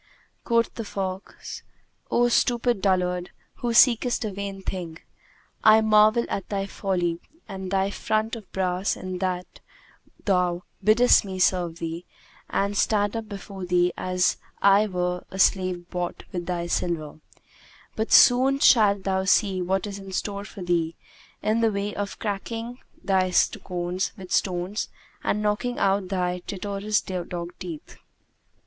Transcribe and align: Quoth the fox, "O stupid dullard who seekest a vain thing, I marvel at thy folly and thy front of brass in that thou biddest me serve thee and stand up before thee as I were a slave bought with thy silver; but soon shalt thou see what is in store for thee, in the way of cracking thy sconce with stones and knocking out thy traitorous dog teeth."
Quoth 0.43 0.73
the 0.73 0.83
fox, 0.83 1.61
"O 2.09 2.27
stupid 2.27 2.81
dullard 2.81 3.29
who 3.57 3.71
seekest 3.71 4.25
a 4.25 4.31
vain 4.31 4.63
thing, 4.63 4.97
I 5.63 5.81
marvel 5.81 6.25
at 6.27 6.49
thy 6.49 6.65
folly 6.65 7.19
and 7.47 7.69
thy 7.69 7.91
front 7.91 8.35
of 8.35 8.51
brass 8.51 8.97
in 8.97 9.19
that 9.19 9.59
thou 10.25 10.63
biddest 10.83 11.23
me 11.23 11.37
serve 11.37 11.77
thee 11.77 12.05
and 12.49 12.75
stand 12.75 13.15
up 13.15 13.29
before 13.29 13.63
thee 13.63 13.93
as 13.95 14.37
I 14.59 14.87
were 14.87 15.23
a 15.29 15.37
slave 15.37 15.87
bought 15.91 16.23
with 16.31 16.47
thy 16.47 16.65
silver; 16.65 17.19
but 17.95 18.11
soon 18.11 18.57
shalt 18.57 19.03
thou 19.03 19.25
see 19.25 19.61
what 19.61 19.85
is 19.85 19.99
in 19.99 20.11
store 20.13 20.45
for 20.45 20.63
thee, 20.63 20.95
in 21.43 21.61
the 21.61 21.71
way 21.71 21.93
of 21.93 22.17
cracking 22.17 22.79
thy 23.03 23.29
sconce 23.29 24.13
with 24.17 24.31
stones 24.31 24.89
and 25.23 25.43
knocking 25.43 25.77
out 25.77 26.07
thy 26.07 26.39
traitorous 26.47 27.01
dog 27.01 27.53
teeth." 27.59 27.97